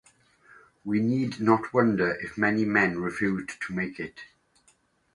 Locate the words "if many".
2.23-2.65